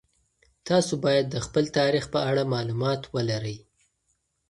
تاسو 0.67 0.93
باید 1.05 1.25
د 1.29 1.35
خپل 1.45 1.63
تاریخ 1.77 2.05
په 2.13 2.19
اړه 2.29 2.43
مالومات 2.53 3.01
ولرئ. 3.15 3.57